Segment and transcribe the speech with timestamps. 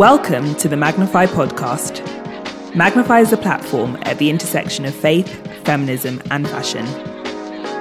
[0.00, 2.00] Welcome to the Magnify podcast.
[2.74, 5.28] Magnify is a platform at the intersection of faith,
[5.62, 6.86] feminism, and fashion.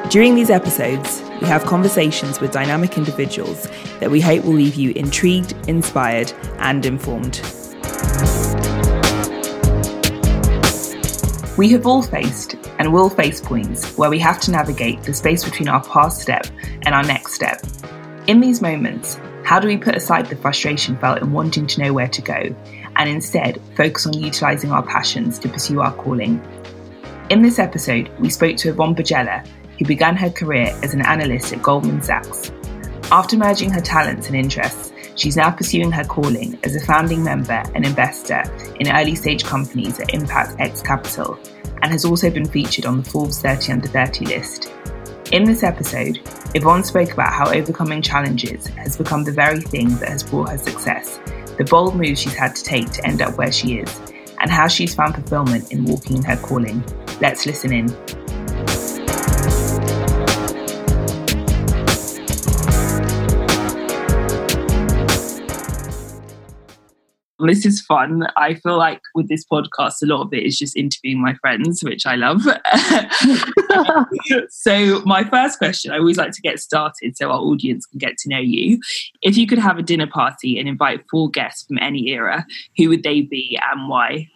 [0.10, 3.70] During these episodes, we have conversations with dynamic individuals
[4.02, 7.40] that we hope will leave you intrigued, inspired, and informed.
[11.58, 15.46] We have all faced and will face points where we have to navigate the space
[15.46, 16.48] between our past step
[16.82, 17.62] and our next step.
[18.28, 19.18] In these moments,
[19.50, 22.56] how do we put aside the frustration felt in wanting to know where to go
[22.98, 26.40] and instead focus on utilising our passions to pursue our calling?
[27.32, 29.44] In this episode, we spoke to Yvonne Bajela,
[29.80, 32.52] who began her career as an analyst at Goldman Sachs.
[33.12, 37.64] After merging her talents and interests, she's now pursuing her calling as a founding member
[37.74, 38.44] and investor
[38.80, 41.40] in early stage companies at Impact X Capital
[41.82, 44.72] and has also been featured on the Forbes 30 Under 30 list.
[45.32, 46.20] In this episode,
[46.56, 50.58] Yvonne spoke about how overcoming challenges has become the very thing that has brought her
[50.58, 51.20] success,
[51.60, 54.02] the bold moves she's had to take to end up where she is,
[54.40, 56.84] and how she's found fulfillment in walking in her calling.
[57.22, 57.96] Let's listen in.
[67.48, 68.28] This is fun.
[68.36, 71.84] I feel like with this podcast, a lot of it is just interviewing my friends,
[71.84, 72.42] which I love.
[74.50, 78.18] so, my first question, I always like to get started so our audience can get
[78.20, 78.80] to know you.
[79.22, 82.46] If you could have a dinner party and invite four guests from any era,
[82.78, 84.28] who would they be and why?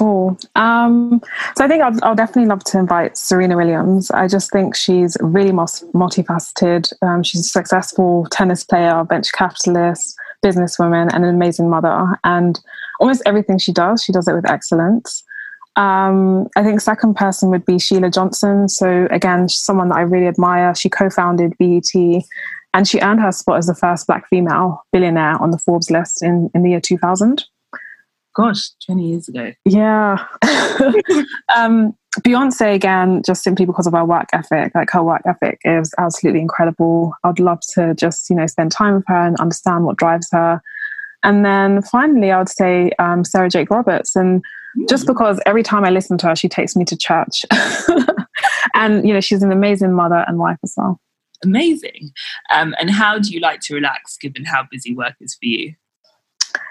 [0.00, 1.20] Oh, um,
[1.56, 4.10] so I think I'll, I'll, definitely love to invite Serena Williams.
[4.12, 6.92] I just think she's really multifaceted.
[7.02, 12.18] Um, she's a successful tennis player, venture capitalist, businesswoman and an amazing mother.
[12.24, 12.58] And
[13.00, 15.24] almost everything she does, she does it with excellence.
[15.76, 18.68] Um, I think second person would be Sheila Johnson.
[18.68, 20.74] So again, she's someone that I really admire.
[20.74, 21.92] She co-founded BET
[22.74, 26.22] and she earned her spot as the first black female billionaire on the Forbes list
[26.22, 27.44] in, in the year 2000.
[28.38, 29.52] Gosh, 20 years ago.
[29.64, 30.24] Yeah.
[31.56, 35.92] um, Beyonce again, just simply because of her work ethic, like her work ethic is
[35.98, 37.14] absolutely incredible.
[37.24, 40.62] I'd love to just, you know, spend time with her and understand what drives her.
[41.24, 44.14] And then finally, I would say um, Sarah Jakes Roberts.
[44.14, 44.44] And
[44.88, 45.12] just hmm.
[45.12, 47.44] because every time I listen to her, she takes me to church.
[48.74, 51.00] and, you know, she's an amazing mother and wife as well.
[51.42, 52.12] Amazing.
[52.52, 55.74] Um, and how do you like to relax given how busy work is for you?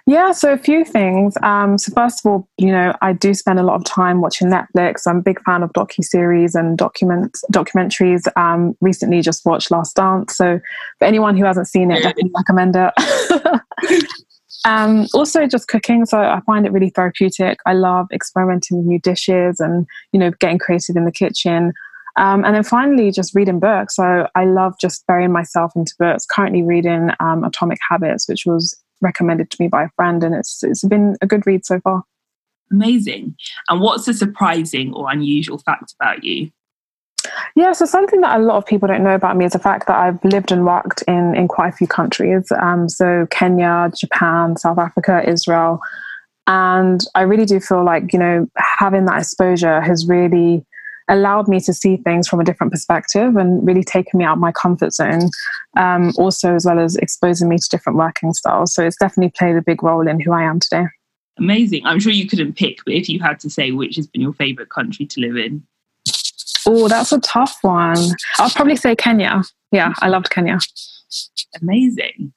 [0.09, 1.35] Yeah, so a few things.
[1.43, 4.47] Um, so first of all, you know, I do spend a lot of time watching
[4.47, 5.05] Netflix.
[5.05, 8.21] I'm a big fan of docu series and document documentaries.
[8.37, 10.37] Um, recently, just watched Last Dance.
[10.37, 10.61] So
[10.97, 14.05] for anyone who hasn't seen it, definitely recommend it.
[14.65, 16.05] um, also, just cooking.
[16.05, 17.59] So I find it really therapeutic.
[17.65, 21.73] I love experimenting with new dishes and you know getting creative in the kitchen.
[22.15, 23.97] Um, and then finally, just reading books.
[23.97, 26.25] So I love just burying myself into books.
[26.25, 30.63] Currently reading um, Atomic Habits, which was recommended to me by a friend, and it's
[30.63, 32.03] it's been a good read so far.
[32.71, 33.35] Amazing.
[33.69, 36.51] And what's a surprising or unusual fact about you?
[37.55, 39.87] Yeah, so something that a lot of people don't know about me is the fact
[39.87, 42.51] that I've lived and worked in in quite a few countries.
[42.59, 45.81] Um, so Kenya, Japan, South Africa, Israel,
[46.45, 50.65] and I really do feel like you know having that exposure has really
[51.09, 54.39] allowed me to see things from a different perspective and really taken me out of
[54.39, 55.29] my comfort zone.
[55.75, 58.73] Um, also, as well as exposing me to different working styles.
[58.73, 60.85] So it's definitely played a big role in who I am today.
[61.37, 61.85] Amazing.
[61.85, 64.33] I'm sure you couldn't pick, but if you had to say which has been your
[64.33, 65.63] favorite country to live in.
[66.65, 67.97] Oh, that's a tough one.
[68.39, 69.43] I'll probably say Kenya.
[69.71, 70.59] Yeah, I loved Kenya
[71.61, 72.33] amazing.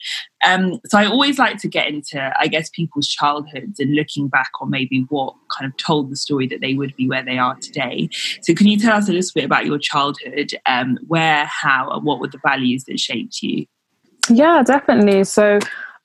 [0.47, 4.51] Um, so I always like to get into, I guess, people's childhoods and looking back
[4.61, 7.57] on maybe what kind of told the story that they would be where they are
[7.57, 8.09] today.
[8.43, 10.53] So can you tell us a little bit about your childhood?
[10.67, 13.67] Um, where, how, and what were the values that shaped you?
[14.29, 15.25] Yeah, definitely.
[15.25, 15.59] So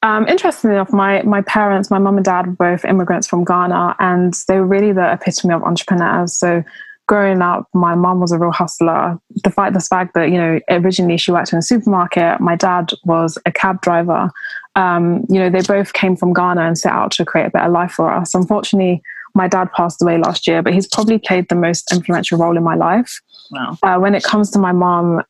[0.06, 3.96] um, interestingly enough, my my parents, my mum and dad, were both immigrants from Ghana,
[4.00, 6.36] and they were really the epitome of entrepreneurs.
[6.36, 6.64] So
[7.08, 9.20] growing up, my mom was a real hustler.
[9.44, 13.38] Despite the fact that, you know, originally she worked in a supermarket, my dad was
[13.46, 14.32] a cab driver.
[14.76, 17.70] Um, you know, they both came from Ghana and set out to create a better
[17.70, 18.34] life for us.
[18.34, 19.02] Unfortunately,
[19.34, 22.64] my dad passed away last year, but he's probably played the most influential role in
[22.64, 23.22] my life.
[23.52, 23.78] Wow.
[23.84, 25.22] Uh, when it comes to my mom,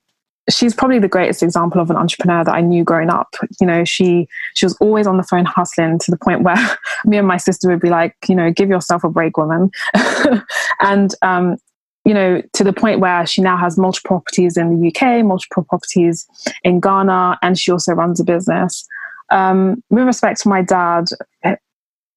[0.49, 3.33] she's probably the greatest example of an entrepreneur that I knew growing up.
[3.59, 7.17] You know, she she was always on the phone hustling to the point where me
[7.17, 9.71] and my sister would be like, you know, give yourself a break, woman.
[10.79, 11.57] and um,
[12.05, 15.63] you know, to the point where she now has multiple properties in the UK, multiple
[15.63, 16.27] properties
[16.63, 18.87] in Ghana, and she also runs a business.
[19.31, 21.05] Um, with respect to my dad,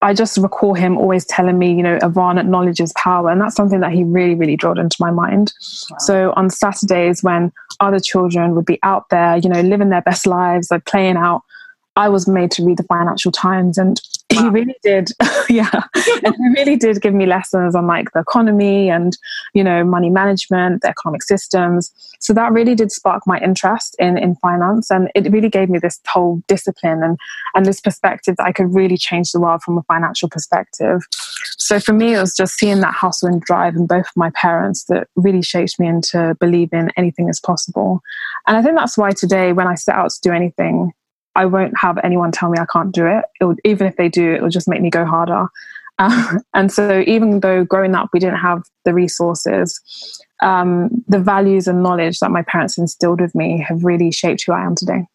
[0.01, 3.31] I just recall him always telling me, you know, Yvonne, knowledge is power.
[3.31, 5.53] And that's something that he really, really drilled into my mind.
[5.91, 5.97] Wow.
[5.99, 7.51] So on Saturdays, when
[7.81, 11.43] other children would be out there, you know, living their best lives, like playing out,
[11.97, 13.77] I was made to read the Financial Times.
[13.77, 14.01] And
[14.31, 14.43] Wow.
[14.43, 15.11] He really did,
[15.49, 15.71] yeah.
[16.23, 19.17] and he really did give me lessons on like the economy and,
[19.55, 21.91] you know, money management, the economic systems.
[22.21, 24.91] So that really did spark my interest in, in finance.
[24.91, 27.17] And it really gave me this whole discipline and,
[27.55, 31.01] and this perspective that I could really change the world from a financial perspective.
[31.57, 34.31] So for me, it was just seeing that hustle and drive in both of my
[34.35, 38.01] parents that really shaped me into believing anything is possible.
[38.47, 40.93] And I think that's why today, when I set out to do anything,
[41.39, 43.25] I won't have anyone tell me I can't do it.
[43.41, 45.47] it would, even if they do, it will just make me go harder.
[46.01, 49.81] Uh, and so, even though growing up we didn't have the resources,
[50.43, 54.53] um, the values and knowledge that my parents instilled with me have really shaped who
[54.53, 55.07] I am today.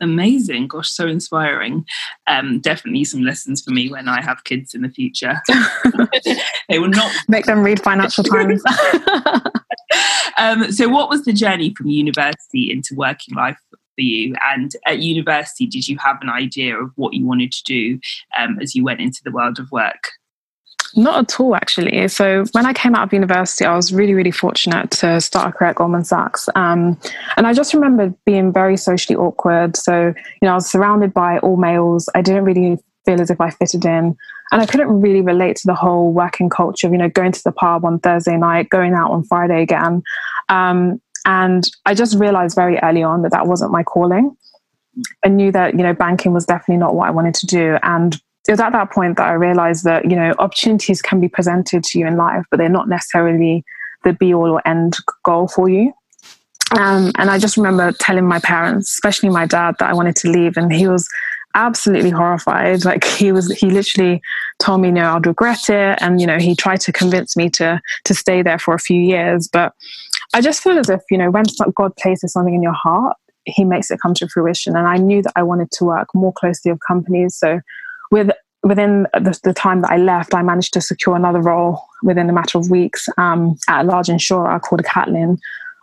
[0.00, 0.68] Amazing.
[0.68, 1.84] Gosh, so inspiring.
[2.28, 5.40] Um, definitely some lessons for me when I have kids in the future.
[6.68, 8.62] they will not make them read Financial Times.
[10.38, 13.58] um, so, what was the journey from university into working life
[13.96, 14.34] for you?
[14.48, 17.98] And at university, did you have an idea of what you wanted to do
[18.38, 20.12] um, as you went into the world of work?
[20.94, 22.08] Not at all, actually.
[22.08, 25.52] So when I came out of university, I was really, really fortunate to start a
[25.52, 26.48] career at Goldman Sachs.
[26.54, 26.98] Um,
[27.36, 29.76] and I just remember being very socially awkward.
[29.76, 32.08] So, you know, I was surrounded by all males.
[32.14, 34.16] I didn't really feel as if I fitted in.
[34.52, 37.44] And I couldn't really relate to the whole working culture of, you know, going to
[37.44, 40.02] the pub on Thursday night, going out on Friday again.
[40.48, 44.36] Um, and I just realized very early on that that wasn't my calling.
[45.24, 47.76] I knew that, you know, banking was definitely not what I wanted to do.
[47.82, 48.14] And
[48.48, 51.82] it was at that point that I realized that, you know, opportunities can be presented
[51.82, 53.64] to you in life, but they're not necessarily
[54.04, 55.92] the be all or end goal for you.
[56.78, 60.30] Um, and I just remember telling my parents, especially my dad, that I wanted to
[60.30, 60.56] leave.
[60.56, 61.08] And he was
[61.54, 62.84] absolutely horrified.
[62.84, 64.22] Like he was, he literally
[64.60, 65.98] told me, no, I'd regret it.
[66.00, 69.00] And, you know, he tried to convince me to, to stay there for a few
[69.00, 69.48] years.
[69.48, 69.72] But
[70.34, 71.44] I just feel as if, you know, when
[71.74, 74.76] God places something in your heart, he makes it come to fruition.
[74.76, 77.36] And I knew that I wanted to work more closely with companies.
[77.36, 77.60] So
[78.10, 78.30] with
[78.62, 82.32] within the, the, time that I left, I managed to secure another role within a
[82.32, 85.38] matter of weeks um, at a large insurer called Catlin.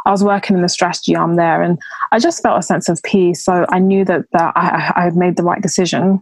[0.05, 1.79] I was working in the strategy arm there, and
[2.11, 3.45] I just felt a sense of peace.
[3.45, 6.19] So I knew that, that I, I had made the right decision.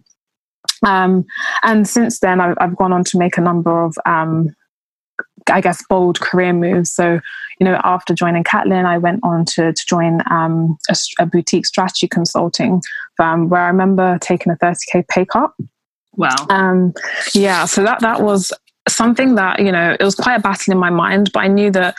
[0.85, 1.25] Um,
[1.63, 4.55] and since then, I've, I've, gone on to make a number of um,
[5.49, 6.91] I guess, bold career moves.
[6.91, 7.19] So,
[7.59, 11.65] you know, after joining Catlin, I went on to, to join um, a, a, boutique
[11.65, 12.81] strategy consulting
[13.17, 15.51] firm where I remember taking a 30K pay cut.
[16.15, 16.35] Wow.
[16.49, 16.93] Um,
[17.33, 18.51] yeah, so that, that was
[18.89, 21.71] something that, you know, it was quite a battle in my mind, but I knew
[21.71, 21.95] that,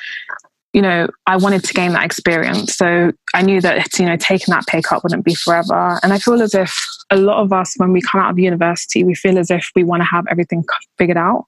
[0.73, 2.75] you know, I wanted to gain that experience.
[2.75, 6.01] So I knew that, you know, taking that pay cut wouldn't be forever.
[6.03, 6.75] And I feel as if
[7.11, 9.85] a lot of us, when we come out of university, we feel as if we
[9.85, 10.65] want to have everything
[10.99, 11.47] figured out.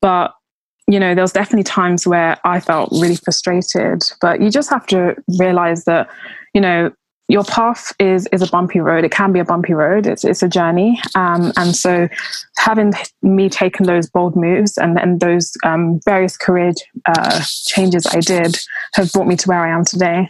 [0.00, 0.32] But
[0.92, 4.86] you know, there was definitely times where I felt really frustrated, but you just have
[4.88, 6.10] to realize that,
[6.54, 6.90] you know,
[7.28, 9.04] your path is is a bumpy road.
[9.04, 10.04] It can be a bumpy road.
[10.06, 12.08] It's it's a journey, um, and so
[12.58, 12.92] having
[13.22, 16.72] me taken those bold moves and and those um, various career
[17.06, 18.56] uh, changes I did
[18.94, 20.28] have brought me to where I am today.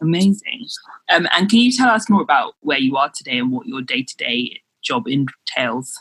[0.00, 0.66] Amazing.
[1.10, 3.82] Um, and can you tell us more about where you are today and what your
[3.82, 5.94] day to day job entails?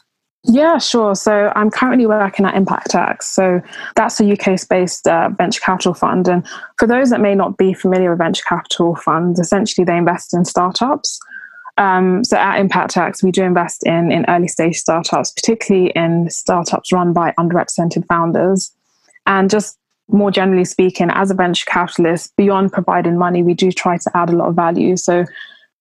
[0.44, 1.14] Yeah, sure.
[1.14, 3.28] So I'm currently working at Impact X.
[3.28, 3.62] So
[3.96, 6.28] that's a UK based uh, venture capital fund.
[6.28, 6.46] And
[6.80, 10.46] for those that may not be familiar with venture capital funds, essentially they invest in
[10.46, 11.20] startups.
[11.78, 16.30] Um, so at Impact X, we do invest in, in early stage startups, particularly in
[16.30, 18.72] startups run by underrepresented founders.
[19.28, 19.78] And just
[20.10, 24.30] more generally speaking, as a venture capitalist, beyond providing money, we do try to add
[24.30, 24.98] a lot of value.
[24.98, 25.26] So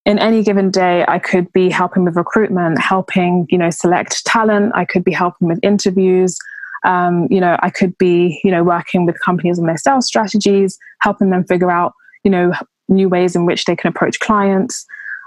[0.07, 4.73] in any given day i could be helping with recruitment helping you know select talent.
[4.75, 6.37] I could be helping with interviews.
[6.83, 10.78] Um, you know i could be you know working with companies on their sales strategies
[11.00, 11.92] helping them figure out
[12.25, 12.52] you know
[12.88, 14.85] new ways in which they can approach clients.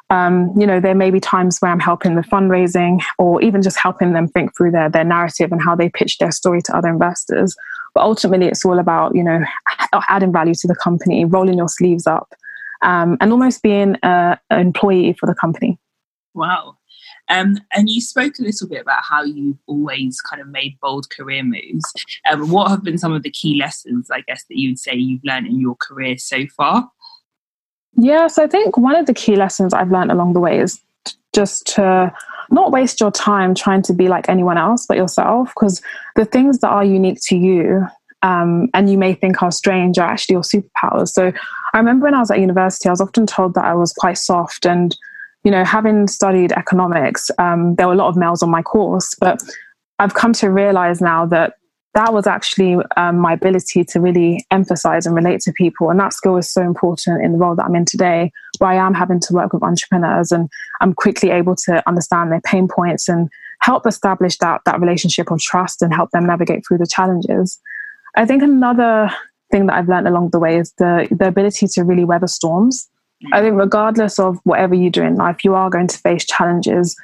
[0.10, 3.80] Um, you know there may be times where i'm helping with fundraising or even just
[3.80, 6.90] helping them think through their, their narrative and how they pitch their story to other
[6.90, 7.56] investors.
[7.96, 9.44] But ultimately it's all about you know
[10.10, 12.34] adding value to the company rolling your sleeves up
[12.84, 15.80] um, and almost being an employee for the company.
[16.34, 16.78] Wow.
[17.30, 21.10] Um, and you spoke a little bit about how you've always kind of made bold
[21.10, 21.92] career moves.
[22.30, 24.96] Um, what have been some of the key lessons, I guess, that you would say
[24.96, 26.90] you've learned in your career so far?
[27.96, 30.82] Yes, I think one of the key lessons I've learned along the way is
[31.34, 32.14] just to
[32.52, 35.82] not waste your time trying to be like anyone else but yourself because
[36.16, 37.88] the things that are unique to you
[38.22, 41.10] um, and you may think are strange are actually your superpowers.
[41.10, 41.32] So
[41.74, 44.18] I remember when I was at university, I was often told that I was quite
[44.18, 44.66] soft.
[44.66, 44.96] And,
[45.44, 49.16] you know, having studied economics, um, there were a lot of males on my course.
[49.20, 49.42] But
[50.00, 51.56] I've come to realize now that
[51.94, 55.90] that was actually um, my ability to really emphasize and relate to people.
[55.90, 58.76] And that skill is so important in the role that I'm in today, where I
[58.76, 60.50] am having to work with entrepreneurs and
[60.82, 63.30] I'm quickly able to understand their pain points and
[63.62, 67.60] help establish that that relationship of trust and help them navigate through the challenges.
[68.16, 69.12] I think another
[69.54, 72.90] thing that I've learned along the way is the the ability to really weather storms.
[73.32, 76.96] I think regardless of whatever you do in life, you are going to face challenges.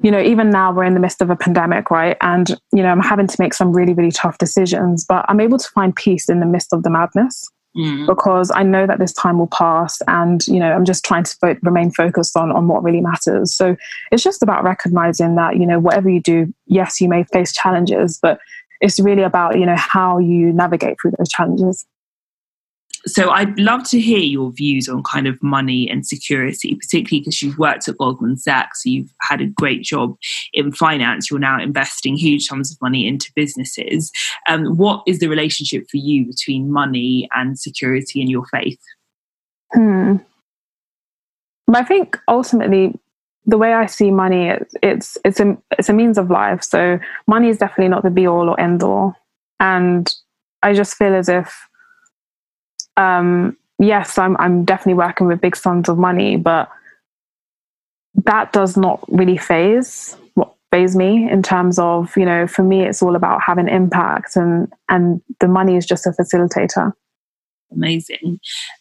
[0.00, 2.16] You know, even now we're in the midst of a pandemic, right?
[2.20, 5.58] And, you know, I'm having to make some really, really tough decisions, but I'm able
[5.58, 7.50] to find peace in the midst of the madness.
[7.76, 8.04] Mm.
[8.04, 11.36] because I know that this time will pass and you know I'm just trying to
[11.40, 13.76] fo- remain focused on on what really matters so
[14.10, 18.18] it's just about recognizing that you know whatever you do yes you may face challenges
[18.20, 18.40] but
[18.80, 21.86] it's really about you know how you navigate through those challenges
[23.06, 27.40] so I'd love to hear your views on kind of money and security, particularly because
[27.40, 30.16] you've worked at Goldman Sachs, you've had a great job
[30.52, 34.12] in finance, you're now investing huge sums of money into businesses.
[34.46, 38.80] Um, what is the relationship for you between money and security in your faith?
[39.72, 40.16] Hmm.
[41.72, 42.98] I think ultimately
[43.46, 46.62] the way I see money, it's it's it's a it's a means of life.
[46.62, 49.14] So money is definitely not the be all or end all,
[49.58, 50.12] and
[50.62, 51.68] I just feel as if
[52.96, 56.70] um, yes, I'm I'm definitely working with big sums of money, but
[58.24, 62.82] that does not really phase what phase me in terms of you know for me
[62.82, 66.92] it's all about having impact and and the money is just a facilitator
[67.72, 68.40] amazing.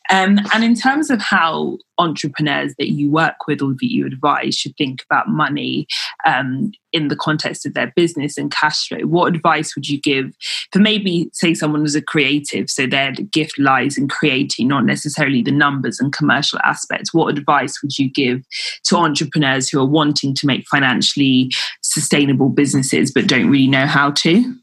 [0.09, 4.55] Um, and in terms of how entrepreneurs that you work with or that you advise
[4.55, 5.85] should think about money
[6.25, 10.33] um, in the context of their business and cash flow, what advice would you give
[10.71, 15.41] for maybe, say, someone was a creative, so their gift lies in creating, not necessarily
[15.41, 17.13] the numbers and commercial aspects?
[17.13, 18.43] What advice would you give
[18.85, 21.51] to entrepreneurs who are wanting to make financially
[21.83, 24.55] sustainable businesses but don't really know how to?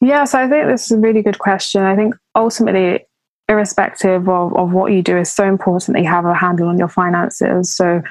[0.00, 1.82] Yeah, so I think this is a really good question.
[1.82, 3.04] I think ultimately
[3.48, 6.78] irrespective of, of what you do, is so important that you have a handle on
[6.78, 7.74] your finances.
[7.74, 8.02] So,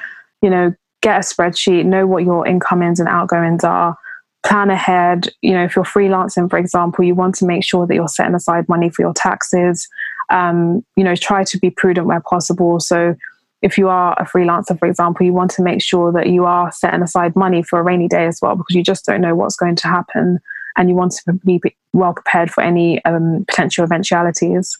[0.42, 3.96] you know, get a spreadsheet, know what your income ins and outgoings are,
[4.44, 5.28] plan ahead.
[5.42, 8.34] You know, if you're freelancing, for example, you want to make sure that you're setting
[8.34, 9.86] aside money for your taxes.
[10.30, 12.80] Um, you know, try to be prudent where possible.
[12.80, 13.14] So,
[13.60, 16.70] if you are a freelancer, for example, you want to make sure that you are
[16.70, 19.56] setting aside money for a rainy day as well, because you just don't know what's
[19.56, 20.38] going to happen
[20.76, 21.60] and you want to be
[21.92, 24.78] well prepared for any um, potential eventualities.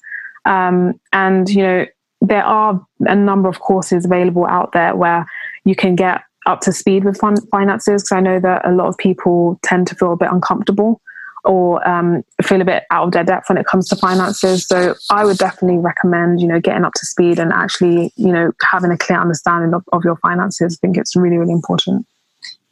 [0.48, 1.86] Um, and, you know,
[2.20, 5.26] there are a number of courses available out there where
[5.64, 8.96] you can get up to speed with finances because I know that a lot of
[8.96, 11.00] people tend to feel a bit uncomfortable
[11.44, 14.66] or um, feel a bit out of their depth when it comes to finances.
[14.66, 18.52] So I would definitely recommend, you know, getting up to speed and actually, you know,
[18.62, 20.78] having a clear understanding of, of your finances.
[20.78, 22.06] I think it's really, really important.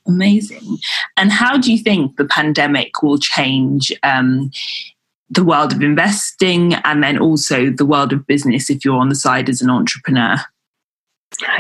[0.07, 0.79] Amazing.
[1.17, 4.51] And how do you think the pandemic will change um,
[5.31, 9.15] the world of investing and then also the world of business if you're on the
[9.15, 10.37] side as an entrepreneur?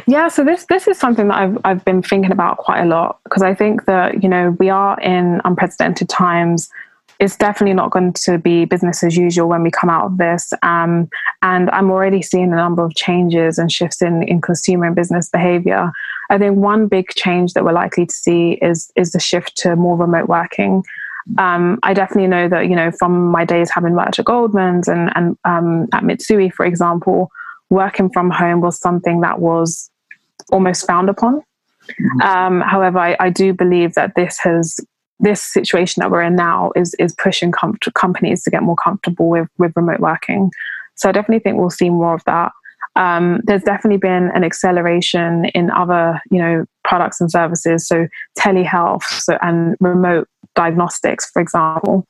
[0.06, 3.18] Yeah, so this this is something that I've I've been thinking about quite a lot
[3.25, 6.70] because I think that you know we are in unprecedented times.
[7.18, 10.52] It's definitely not going to be business as usual when we come out of this.
[10.62, 11.08] Um,
[11.40, 15.30] and I'm already seeing a number of changes and shifts in, in consumer and business
[15.30, 15.90] behavior.
[16.28, 19.76] I think one big change that we're likely to see is is the shift to
[19.76, 20.85] more remote working
[21.38, 25.11] um, I definitely know that, you know, from my days having worked at Goldman's and,
[25.14, 27.30] and um, at Mitsui, for example,
[27.68, 29.90] working from home was something that was
[30.52, 31.42] almost frowned upon.
[31.90, 32.21] Mm-hmm.
[32.23, 34.80] Um, however, I, I, do believe that this has
[35.21, 39.28] this situation that we're in now is is pushing com- companies to get more comfortable
[39.28, 40.50] with with remote working.
[40.97, 42.52] So I definitely think we'll see more of that.
[42.96, 47.86] Um, there's definitely been an acceleration in other, you know, products and services.
[47.86, 52.06] So telehealth so, and remote diagnostics, for example.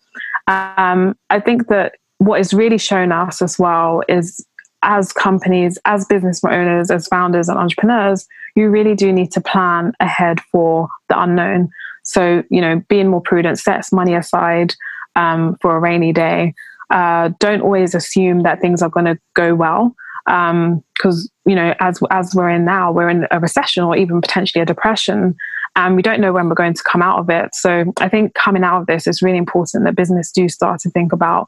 [0.46, 4.46] Um, I think that what is really shown us as well is
[4.82, 9.92] as companies, as business owners, as founders and entrepreneurs, you really do need to plan
[9.98, 11.68] ahead for the unknown.
[12.04, 14.74] So, you know, being more prudent, sets money aside
[15.16, 16.54] um, for a rainy day.
[16.90, 19.94] Uh, don't always assume that things are going to go well
[20.26, 24.20] because um, you know as as we're in now we're in a recession or even
[24.20, 25.36] potentially a depression
[25.76, 27.54] and we don't know when we're going to come out of it.
[27.54, 30.90] So i think coming out of this is really important that business do start to
[30.90, 31.46] think about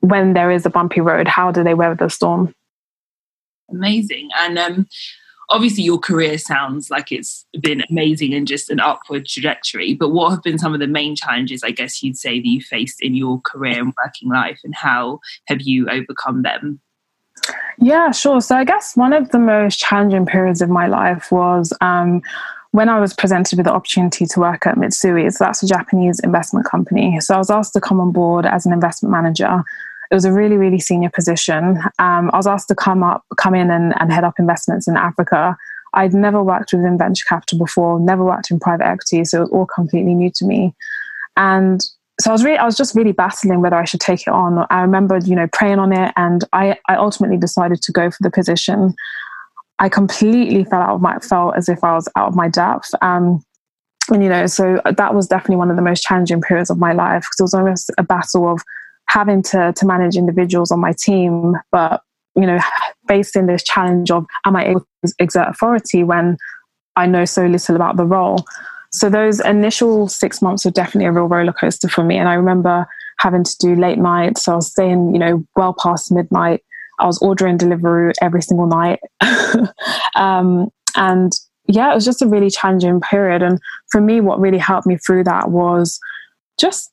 [0.00, 2.54] when there is a bumpy road how do they weather the storm?
[3.70, 4.28] Amazing.
[4.36, 4.88] And um,
[5.50, 10.30] obviously your career sounds like it's been amazing and just an upward trajectory but what
[10.30, 13.14] have been some of the main challenges i guess you'd say that you faced in
[13.14, 16.80] your career and working life and how have you overcome them
[17.78, 18.40] yeah, sure.
[18.40, 22.22] So I guess one of the most challenging periods of my life was um,
[22.72, 25.32] when I was presented with the opportunity to work at Mitsui.
[25.32, 27.20] So that's a Japanese investment company.
[27.20, 29.62] So I was asked to come on board as an investment manager.
[30.10, 31.78] It was a really, really senior position.
[31.98, 34.96] Um, I was asked to come up, come in and, and head up investments in
[34.96, 35.56] Africa.
[35.94, 39.50] I'd never worked within venture capital before, never worked in private equity, so it was
[39.50, 40.74] all completely new to me.
[41.36, 41.84] And
[42.20, 44.66] so I was really, I was just really battling whether I should take it on.
[44.70, 48.22] I remember, you know, praying on it, and I, I ultimately decided to go for
[48.22, 48.94] the position.
[49.78, 52.90] I completely fell out of my, felt as if I was out of my depth.
[53.00, 53.42] Um,
[54.10, 56.92] and you know, so that was definitely one of the most challenging periods of my
[56.92, 58.60] life because it was almost a battle of
[59.08, 62.02] having to to manage individuals on my team, but
[62.36, 62.58] you know,
[63.08, 66.36] facing this challenge of am I able to exert authority when
[66.96, 68.44] I know so little about the role.
[68.90, 72.16] So those initial six months were definitely a real roller coaster for me.
[72.16, 72.86] And I remember
[73.18, 74.44] having to do late nights.
[74.44, 76.62] So I was staying, you know, well past midnight.
[76.98, 79.00] I was ordering Deliveroo every single night.
[80.16, 81.32] um, and
[81.66, 83.42] yeah, it was just a really challenging period.
[83.42, 83.58] And
[83.90, 85.98] for me, what really helped me through that was
[86.58, 86.90] just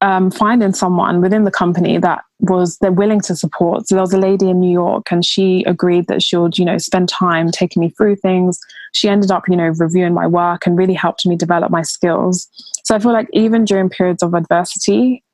[0.00, 3.88] um, finding someone within the company that was they're willing to support.
[3.88, 6.64] So there was a lady in New York, and she agreed that she would, you
[6.64, 8.60] know, spend time taking me through things.
[8.92, 12.48] She ended up, you know, reviewing my work and really helped me develop my skills.
[12.84, 15.24] So I feel like even during periods of adversity,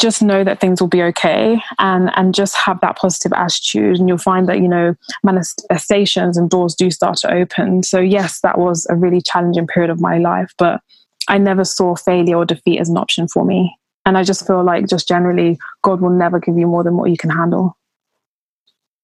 [0.00, 4.08] just know that things will be okay and and just have that positive attitude and
[4.08, 8.58] you'll find that you know manifestations and doors do start to open so yes that
[8.58, 10.80] was a really challenging period of my life but
[11.28, 13.76] I never saw failure or defeat as an option for me.
[14.04, 17.10] And I just feel like, just generally, God will never give you more than what
[17.10, 17.76] you can handle.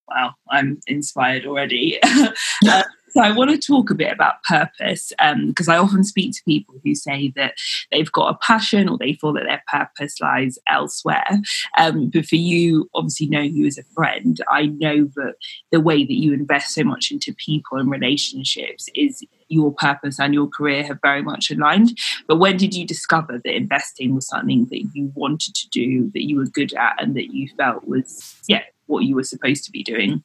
[0.09, 1.99] Wow, I'm inspired already.
[2.03, 2.31] uh,
[3.11, 6.43] so I want to talk a bit about purpose because um, I often speak to
[6.43, 7.55] people who say that
[7.91, 11.39] they've got a passion or they feel that their purpose lies elsewhere.
[11.77, 15.35] Um, but for you, obviously knowing you as a friend, I know that
[15.71, 20.33] the way that you invest so much into people and relationships is your purpose and
[20.33, 21.97] your career have very much aligned.
[22.27, 26.27] But when did you discover that investing was something that you wanted to do, that
[26.27, 29.71] you were good at, and that you felt was, yeah, what you were supposed to
[29.71, 30.23] be doing?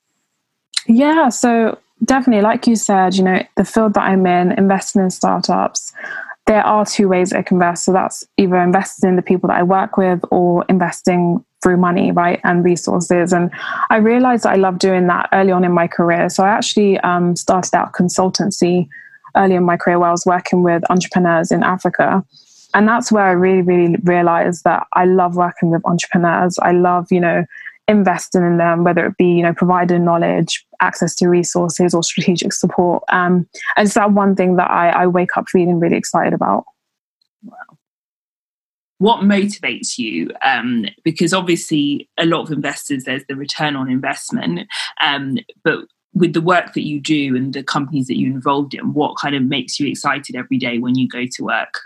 [0.87, 5.11] Yeah, so definitely, like you said, you know, the field that I'm in, investing in
[5.11, 5.93] startups,
[6.47, 7.85] there are two ways I can invest.
[7.85, 12.13] So that's either investing in the people that I work with or investing through money,
[12.13, 13.33] right, and resources.
[13.33, 13.51] And
[13.89, 16.29] I realized I love doing that early on in my career.
[16.29, 18.89] So I actually um, started out consultancy
[19.35, 22.23] early in my career where I was working with entrepreneurs in Africa.
[22.75, 26.59] And that's where I really, really realized that I love working with entrepreneurs.
[26.59, 27.47] I love, you know,
[27.89, 32.53] investing in them, whether it be, you know, providing knowledge, access to resources or strategic
[32.53, 33.03] support.
[33.11, 36.65] Um, and it's that one thing that I, I wake up feeling really excited about.
[37.43, 37.57] Wow.
[38.99, 40.31] What motivates you?
[40.43, 44.69] Um, because obviously, a lot of investors, there's the return on investment.
[45.01, 45.81] Um, but
[46.15, 49.35] with the work that you do and the companies that you're involved in, what kind
[49.35, 51.81] of makes you excited every day when you go to work?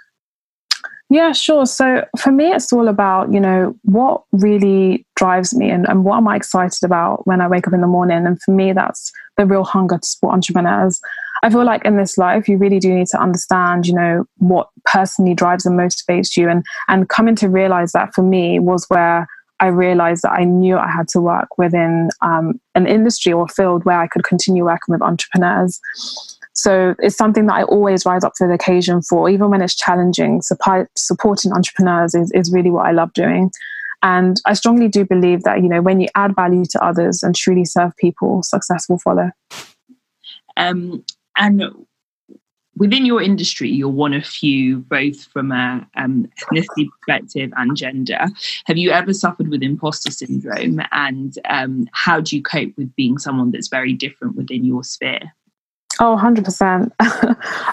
[1.11, 1.65] Yeah, sure.
[1.65, 6.19] So for me, it's all about, you know, what really drives me and, and what
[6.19, 8.27] am I excited about when I wake up in the morning.
[8.27, 11.01] And for me, that's the real hunger to support entrepreneurs.
[11.43, 14.69] I feel like in this life, you really do need to understand, you know, what
[14.85, 16.49] personally drives and motivates you.
[16.49, 19.27] And, and coming to realize that for me was where
[19.61, 23.85] I realized that I knew I had to work within um, an industry or field
[23.85, 25.81] where I could continue working with entrepreneurs.
[26.59, 29.77] So it's something that I always rise up for the occasion for, even when it's
[29.77, 30.43] challenging.
[30.43, 33.53] Support, supporting entrepreneurs is, is really what I love doing.
[34.03, 37.35] And I strongly do believe that, you know, when you add value to others and
[37.35, 39.31] truly serve people, success will follow.
[40.57, 41.05] Um,
[41.37, 41.63] and
[42.77, 48.27] within your industry, you're one of few, both from a um, ethnicity perspective and gender.
[48.67, 50.81] Have you ever suffered with imposter syndrome?
[50.91, 55.33] And um, how do you cope with being someone that's very different within your sphere?
[56.01, 56.93] Oh, 100%.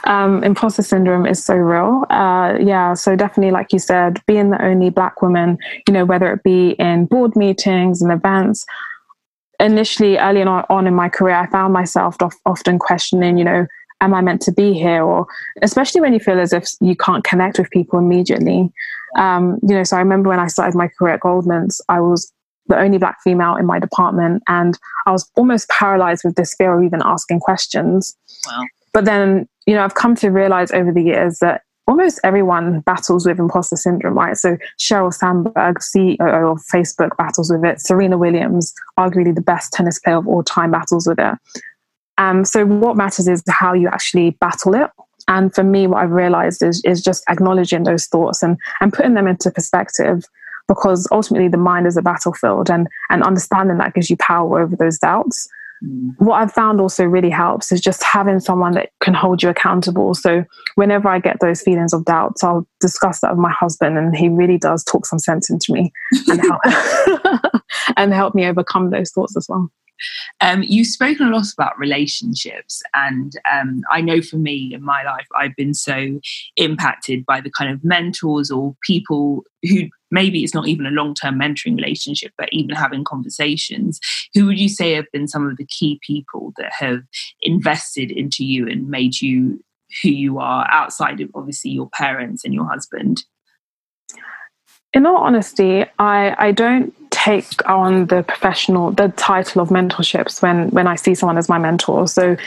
[0.07, 2.05] um, imposter syndrome is so real.
[2.09, 6.33] Uh, yeah, so definitely, like you said, being the only Black woman, you know, whether
[6.33, 8.65] it be in board meetings and events,
[9.59, 13.67] initially, early on, on in my career, I found myself often questioning, you know,
[14.01, 15.03] am I meant to be here?
[15.03, 15.27] Or
[15.61, 18.71] especially when you feel as if you can't connect with people immediately.
[19.17, 22.31] Um, you know, so I remember when I started my career at Goldman's, I was
[22.67, 26.77] the only black female in my department, and I was almost paralyzed with this fear
[26.77, 28.15] of even asking questions.
[28.47, 28.63] Wow.
[28.93, 33.25] But then, you know, I've come to realize over the years that almost everyone battles
[33.25, 34.37] with imposter syndrome, right?
[34.37, 37.79] So Sheryl Sandberg, CEO of Facebook, battles with it.
[37.79, 41.37] Serena Williams, arguably the best tennis player of all time, battles with it.
[42.17, 44.89] Um, so what matters is how you actually battle it.
[45.27, 49.15] And for me, what I've realized is, is just acknowledging those thoughts and, and putting
[49.15, 50.23] them into perspective
[50.67, 54.75] because ultimately the mind is a battlefield and, and understanding that gives you power over
[54.75, 55.47] those doubts.
[55.83, 56.15] Mm.
[56.17, 60.13] What I've found also really helps is just having someone that can hold you accountable.
[60.13, 64.15] So whenever I get those feelings of doubts, I'll discuss that with my husband, and
[64.15, 65.91] he really does talk some sense into me
[66.27, 66.61] and help
[67.97, 69.69] and help me overcome those thoughts as well.
[70.41, 75.03] Um, you've spoken a lot about relationships, and um, I know for me in my
[75.03, 76.19] life, I've been so
[76.57, 81.13] impacted by the kind of mentors or people who maybe it's not even a long
[81.13, 83.99] term mentoring relationship, but even having conversations.
[84.33, 87.01] Who would you say have been some of the key people that have
[87.41, 89.63] invested into you and made you
[90.01, 93.23] who you are outside of obviously your parents and your husband?
[94.93, 100.69] In all honesty, I, I don't take on the professional the title of mentorships when
[100.69, 102.07] when I see someone as my mentor.
[102.07, 102.37] So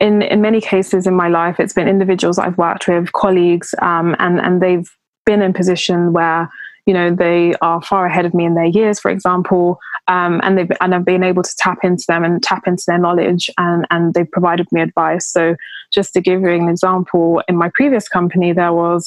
[0.00, 4.16] in in many cases in my life, it's been individuals I've worked with, colleagues, um,
[4.18, 4.90] and and they've
[5.24, 6.50] been in position where
[6.86, 10.58] you know they are far ahead of me in their years, for example, um, and
[10.58, 13.86] they've and I've been able to tap into them and tap into their knowledge, and
[13.90, 15.26] and they've provided me advice.
[15.26, 15.56] So
[15.92, 19.06] just to give you an example, in my previous company, there was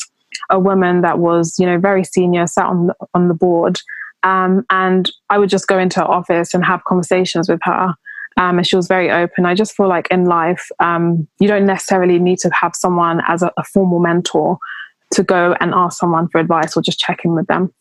[0.50, 3.80] a woman that was, you know, very senior, sat on on the board,
[4.24, 7.94] um, and I would just go into her office and have conversations with her.
[8.38, 9.48] Um, and she was very open.
[9.48, 13.42] I just feel like in life, um, you don't necessarily need to have someone as
[13.42, 14.60] a, a formal mentor
[15.12, 17.74] to go and ask someone for advice or just check in with them.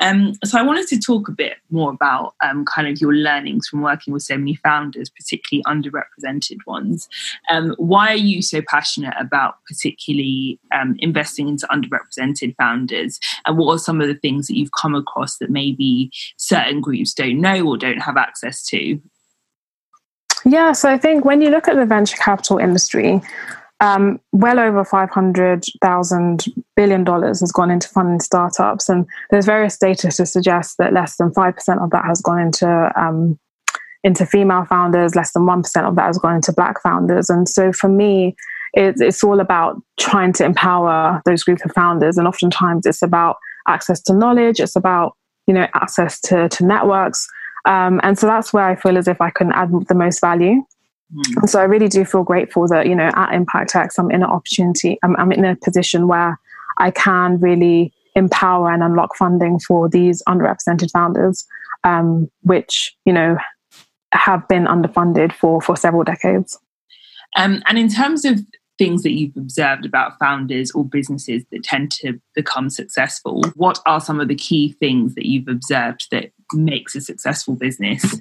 [0.00, 3.68] Um, so I wanted to talk a bit more about um, kind of your learnings
[3.68, 7.08] from working with so many founders, particularly underrepresented ones.
[7.48, 13.20] Um, why are you so passionate about particularly um, investing into underrepresented founders?
[13.46, 17.14] And what are some of the things that you've come across that maybe certain groups
[17.14, 19.00] don't know or don't have access to?
[20.44, 23.22] Yeah, so I think when you look at the venture capital industry,
[23.80, 28.88] um, well over $500,000 billion has gone into funding startups.
[28.88, 32.92] And there's various data to suggest that less than 5% of that has gone into,
[32.96, 33.38] um,
[34.02, 37.28] into female founders, less than 1% of that has gone into black founders.
[37.28, 38.36] And so for me,
[38.74, 42.18] it, it's all about trying to empower those group of founders.
[42.18, 47.26] And oftentimes it's about access to knowledge, it's about you know access to, to networks.
[47.66, 50.62] Um, and so that's where I feel as if I can add the most value.
[51.14, 51.48] Mm.
[51.48, 54.30] So I really do feel grateful that, you know, at Impact X, I'm in an
[54.30, 56.38] opportunity, I'm, I'm in a position where
[56.78, 61.46] I can really empower and unlock funding for these underrepresented founders,
[61.84, 63.36] um, which, you know,
[64.12, 66.58] have been underfunded for, for several decades.
[67.36, 68.40] Um, and in terms of
[68.78, 74.00] things that you've observed about founders or businesses that tend to become successful, what are
[74.00, 78.20] some of the key things that you've observed that makes a successful business?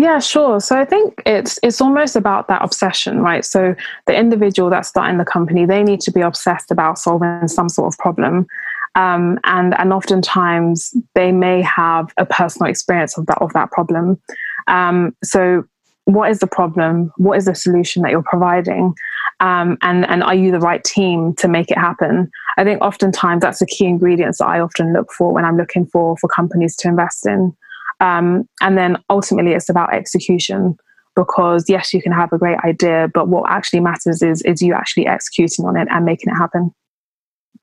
[0.00, 0.60] Yeah, sure.
[0.60, 3.44] So I think it's it's almost about that obsession, right?
[3.44, 3.74] So
[4.06, 7.92] the individual that's starting the company, they need to be obsessed about solving some sort
[7.92, 8.46] of problem.
[8.94, 14.20] Um, and and oftentimes they may have a personal experience of that of that problem.
[14.68, 15.64] Um, so
[16.04, 17.12] what is the problem?
[17.16, 18.94] What is the solution that you're providing?
[19.40, 22.30] Um, and and are you the right team to make it happen?
[22.56, 25.86] I think oftentimes that's the key ingredients that I often look for when I'm looking
[25.86, 27.56] for for companies to invest in.
[28.00, 30.76] Um, and then ultimately, it's about execution
[31.16, 34.72] because yes, you can have a great idea, but what actually matters is is you
[34.72, 36.72] actually executing on it and making it happen.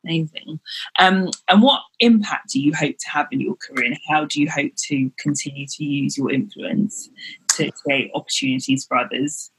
[0.04, 0.60] Amazing.
[1.00, 4.41] Um, and what impact do you hope to have in your career, and how do
[4.41, 7.10] you hope to continue to use your influence
[7.54, 9.52] to create opportunities for others?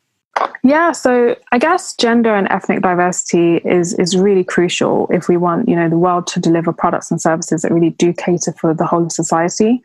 [0.62, 5.68] Yeah, so I guess gender and ethnic diversity is is really crucial if we want,
[5.68, 8.84] you know, the world to deliver products and services that really do cater for the
[8.84, 9.80] whole of society.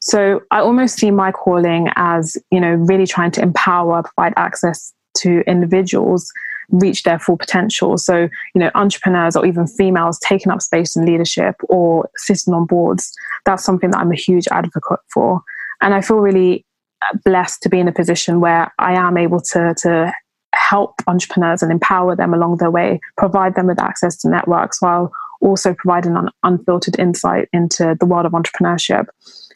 [0.00, 4.92] So I almost see my calling as, you know, really trying to empower, provide access
[5.18, 6.32] to individuals
[6.70, 7.98] reach their full potential.
[7.98, 12.66] So, you know, entrepreneurs or even females taking up space in leadership or sitting on
[12.66, 13.12] boards,
[13.44, 15.42] that's something that I'm a huge advocate for.
[15.80, 16.64] And I feel really
[17.02, 20.12] uh, blessed to be in a position where I am able to, to
[20.54, 25.12] help entrepreneurs and empower them along their way, provide them with access to networks while
[25.40, 29.06] also providing an unfiltered insight into the world of entrepreneurship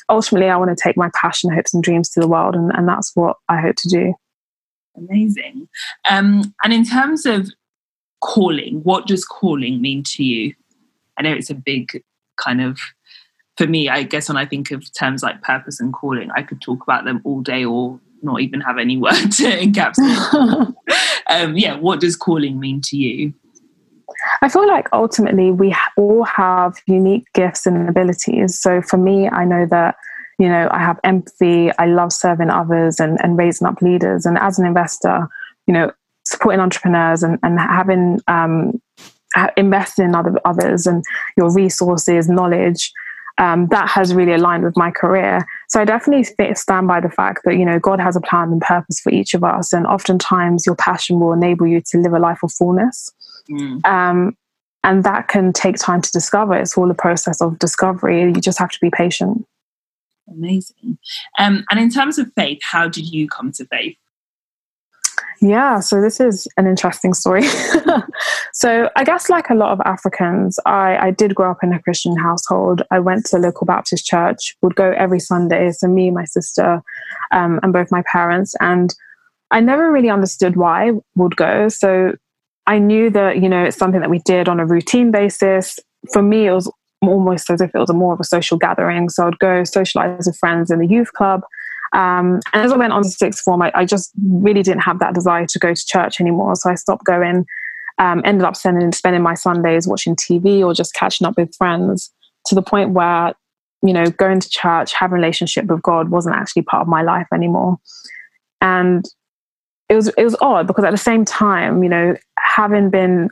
[0.08, 2.88] ultimately, I want to take my passion, hopes, and dreams to the world, and, and
[2.88, 4.14] that's what I hope to do.
[4.96, 5.68] Amazing.
[6.08, 7.50] Um, and in terms of
[8.20, 10.54] calling, what does calling mean to you?
[11.18, 12.02] I know it's a big
[12.36, 12.78] kind of,
[13.56, 16.60] for me, I guess when I think of terms like purpose and calling, I could
[16.60, 20.74] talk about them all day or not even have any word to encapsulate.
[21.28, 23.34] um, yeah, what does calling mean to you?
[24.42, 28.58] I feel like ultimately we all have unique gifts and abilities.
[28.60, 29.96] So for me, I know that,
[30.38, 34.26] you know, I have empathy, I love serving others and, and raising up leaders.
[34.26, 35.28] And as an investor,
[35.66, 35.92] you know,
[36.24, 38.80] supporting entrepreneurs and, and having um,
[39.56, 41.04] invested in other others and
[41.36, 42.92] your resources, knowledge,
[43.38, 45.44] um, that has really aligned with my career.
[45.68, 46.24] So I definitely
[46.54, 49.34] stand by the fact that you know God has a plan and purpose for each
[49.34, 53.10] of us, and oftentimes your passion will enable you to live a life of fullness.
[53.50, 53.84] Mm.
[53.84, 54.36] Um,
[54.82, 56.54] and that can take time to discover.
[56.54, 58.22] It's all a process of discovery.
[58.22, 59.46] You just have to be patient.
[60.28, 60.98] Amazing.
[61.38, 63.96] Um, and in terms of faith, how did you come to faith?
[65.40, 67.42] Yeah, so this is an interesting story.
[68.52, 71.82] so, I guess, like a lot of Africans, I, I did grow up in a
[71.82, 72.82] Christian household.
[72.90, 75.70] I went to local Baptist church, would go every Sunday.
[75.72, 76.82] So, me, my sister,
[77.32, 78.54] um, and both my parents.
[78.60, 78.94] And
[79.50, 81.68] I never really understood why would go.
[81.68, 82.14] So,
[82.66, 85.78] I knew that, you know, it's something that we did on a routine basis.
[86.12, 86.70] For me, it was
[87.02, 89.08] almost as if it was a more of a social gathering.
[89.08, 91.42] So, I'd go socialize with friends in the youth club.
[91.94, 94.98] Um, and as I went on to sixth form, I, I, just really didn't have
[94.98, 96.56] that desire to go to church anymore.
[96.56, 97.46] So I stopped going,
[97.98, 102.12] um, ended up spending, spending my Sundays watching TV or just catching up with friends
[102.46, 103.34] to the point where,
[103.82, 107.02] you know, going to church, having a relationship with God wasn't actually part of my
[107.02, 107.78] life anymore.
[108.60, 109.04] And
[109.88, 113.28] it was, it was odd because at the same time, you know, having been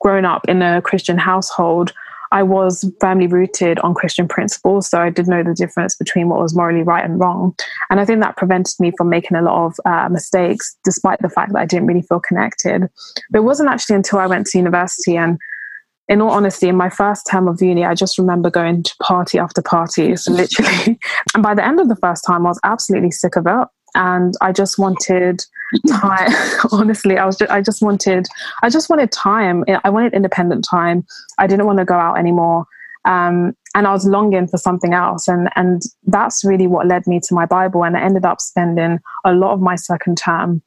[0.00, 1.92] grown up in a Christian household,
[2.32, 6.40] I was firmly rooted on Christian principles, so I did know the difference between what
[6.40, 7.54] was morally right and wrong.
[7.90, 11.28] And I think that prevented me from making a lot of uh, mistakes, despite the
[11.28, 12.88] fact that I didn't really feel connected.
[13.30, 15.38] But it wasn't actually until I went to university and
[16.08, 19.38] in all honesty, in my first term of uni, I just remember going to party
[19.38, 20.98] after party, so literally.
[21.34, 24.34] and by the end of the first time, I was absolutely sick of it and
[24.40, 25.44] I just wanted
[25.88, 26.30] time.
[26.72, 28.26] Honestly, I was just, I just wanted
[28.62, 29.64] I just wanted time.
[29.84, 31.06] I wanted independent time.
[31.38, 32.66] I didn't want to go out anymore.
[33.04, 37.20] Um, and I was longing for something else, and and that's really what led me
[37.20, 37.84] to my Bible.
[37.84, 40.62] And I ended up spending a lot of my second term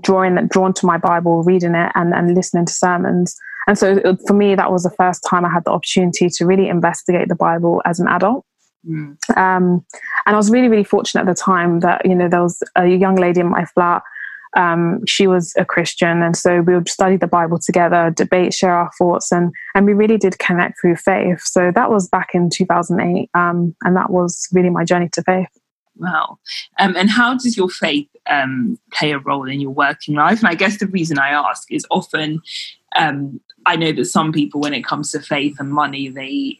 [0.00, 3.36] drawing drawn to my Bible, reading it, and and listening to sermons.
[3.66, 6.68] And so for me, that was the first time I had the opportunity to really
[6.68, 8.44] investigate the Bible as an adult.
[8.88, 9.16] Mm.
[9.36, 9.84] Um,
[10.26, 12.86] and I was really, really fortunate at the time that, you know, there was a
[12.86, 14.02] young lady in my flat.
[14.56, 16.22] Um, she was a Christian.
[16.22, 19.92] And so we would study the Bible together, debate, share our thoughts, and, and we
[19.92, 21.40] really did connect through faith.
[21.42, 23.30] So that was back in 2008.
[23.34, 25.48] Um, and that was really my journey to faith.
[25.96, 26.38] Wow.
[26.78, 30.38] Um, and how does your faith um, play a role in your working life?
[30.38, 32.40] And I guess the reason I ask is often
[32.96, 36.58] um, I know that some people, when it comes to faith and money, they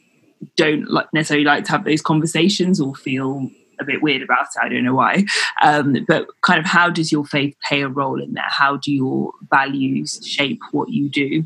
[0.57, 3.50] don't necessarily like to have those conversations or feel
[3.81, 4.61] a bit weird about it.
[4.62, 5.24] I don't know why.
[5.62, 8.48] Um, but kind of how does your faith play a role in that?
[8.50, 11.44] How do your values shape what you do?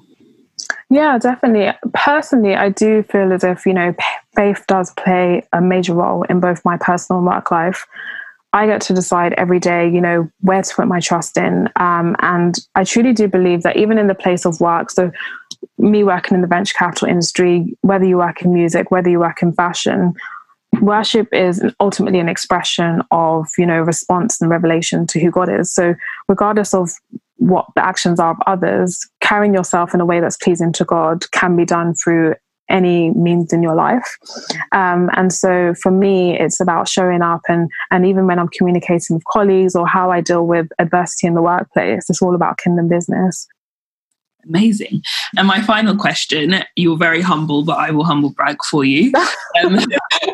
[0.90, 1.72] Yeah, definitely.
[1.92, 3.94] Personally, I do feel as if, you know,
[4.34, 7.86] faith does play a major role in both my personal work life.
[8.54, 11.68] I get to decide every day, you know, where to put my trust in.
[11.74, 15.10] Um, and I truly do believe that even in the place of work, so
[15.76, 19.42] me working in the venture capital industry, whether you work in music, whether you work
[19.42, 20.14] in fashion,
[20.80, 25.74] worship is ultimately an expression of, you know, response and revelation to who God is.
[25.74, 25.96] So
[26.28, 26.92] regardless of
[27.38, 31.28] what the actions are of others, carrying yourself in a way that's pleasing to God
[31.32, 32.36] can be done through
[32.68, 34.16] any means in your life.
[34.72, 39.16] Um, and so for me, it's about showing up and, and even when I'm communicating
[39.16, 42.88] with colleagues or how I deal with adversity in the workplace, it's all about kingdom
[42.88, 43.46] business.
[44.46, 45.02] Amazing.
[45.36, 49.12] And my final question you're very humble, but I will humble brag for you.
[49.62, 49.78] Um,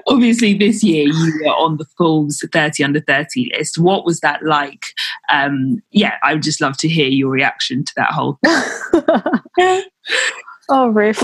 [0.06, 3.76] obviously, this year you were on the Forbes 30 under 30 list.
[3.76, 4.82] What was that like?
[5.30, 8.38] Um, yeah, I would just love to hear your reaction to that whole.
[10.70, 11.22] Oh, Ruth.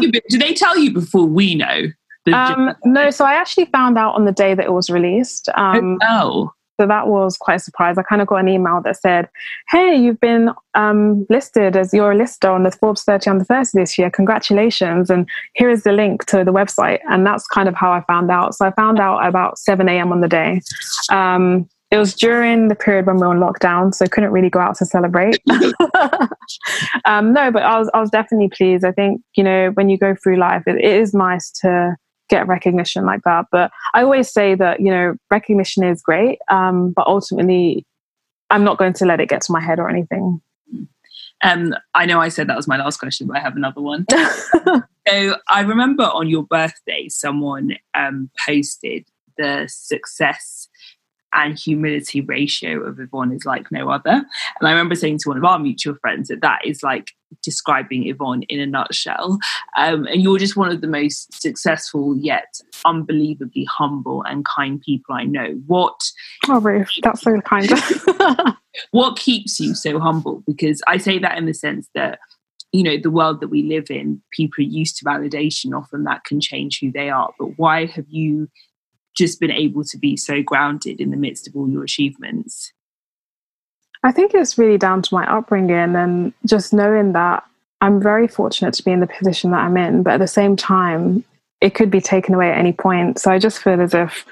[0.00, 1.86] Do they tell you before we know?
[2.32, 5.48] Um, no, so I actually found out on the day that it was released.
[5.54, 6.52] Um, oh.
[6.80, 7.98] So that was quite a surprise.
[7.98, 9.28] I kind of got an email that said,
[9.68, 13.98] Hey, you've been um, listed as your lister on the Forbes 30 under 30 this
[13.98, 14.10] year.
[14.10, 15.10] Congratulations.
[15.10, 17.00] And here is the link to the website.
[17.08, 18.54] And that's kind of how I found out.
[18.54, 20.12] So I found out about 7 a.m.
[20.12, 20.60] on the day.
[21.10, 24.60] Um, it was during the period when we were on lockdown, so couldn't really go
[24.60, 25.38] out to celebrate.
[27.04, 28.82] um, no, but I was I was definitely pleased.
[28.82, 31.94] I think you know when you go through life, it, it is nice to
[32.30, 33.44] get recognition like that.
[33.52, 37.84] But I always say that you know recognition is great, um, but ultimately,
[38.48, 40.40] I'm not going to let it get to my head or anything.
[41.44, 44.06] Um, I know I said that was my last question, but I have another one.
[45.06, 49.04] so I remember on your birthday, someone um, posted
[49.36, 50.68] the success
[51.34, 54.10] and humility ratio of Yvonne is like no other.
[54.10, 57.10] And I remember saying to one of our mutual friends that that is like
[57.42, 59.38] describing Yvonne in a nutshell.
[59.76, 65.14] Um, and you're just one of the most successful yet unbelievably humble and kind people
[65.14, 65.60] I know.
[65.66, 65.98] What?
[66.48, 67.70] Oh, Ruth, that's so kind.
[68.90, 70.42] what keeps you so humble?
[70.46, 72.18] Because I say that in the sense that
[72.72, 76.24] you know the world that we live in people are used to validation often that
[76.24, 78.48] can change who they are but why have you
[79.16, 82.72] just been able to be so grounded in the midst of all your achievements?
[84.02, 87.44] I think it's really down to my upbringing and just knowing that
[87.80, 90.56] I'm very fortunate to be in the position that I'm in, but at the same
[90.56, 91.24] time,
[91.60, 93.18] it could be taken away at any point.
[93.18, 94.24] So I just feel as if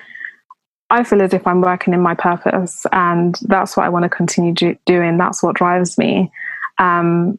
[0.90, 4.08] I feel as if I'm working in my purpose, and that's what I want to
[4.08, 5.18] continue do- doing.
[5.18, 6.32] That's what drives me.
[6.78, 7.38] Um,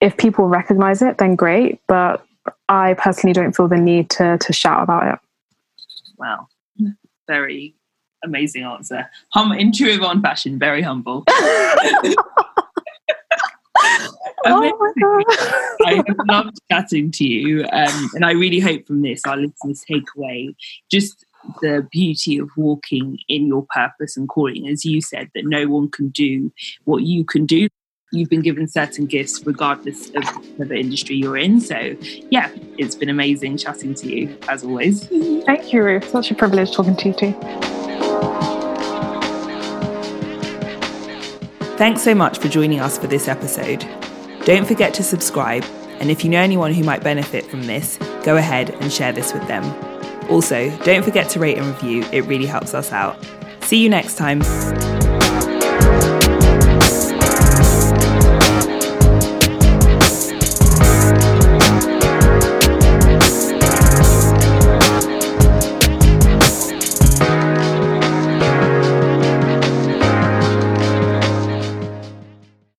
[0.00, 1.80] if people recognize it, then great.
[1.86, 2.26] But
[2.68, 5.20] I personally don't feel the need to to shout about it.
[6.18, 6.48] Wow,
[7.26, 7.74] very
[8.22, 9.10] amazing answer.
[9.32, 11.24] Hum, in true Yvonne fashion, very humble.
[14.46, 14.92] oh
[15.86, 19.84] I have loved chatting to you, um, and I really hope from this our listeners
[19.86, 20.54] take away
[20.90, 21.24] just
[21.60, 25.90] the beauty of walking in your purpose and calling, as you said, that no one
[25.90, 26.52] can do
[26.84, 27.68] what you can do.
[28.12, 30.24] You've been given certain gifts regardless of
[30.58, 31.60] the industry you're in.
[31.60, 31.96] So,
[32.30, 35.06] yeah, it's been amazing chatting to you as always.
[35.44, 36.08] Thank you, Ruth.
[36.08, 37.32] Such a privilege talking to you too.
[41.76, 43.84] Thanks so much for joining us for this episode.
[44.44, 45.64] Don't forget to subscribe,
[45.98, 49.32] and if you know anyone who might benefit from this, go ahead and share this
[49.32, 49.64] with them.
[50.30, 53.16] Also, don't forget to rate and review, it really helps us out.
[53.62, 54.42] See you next time.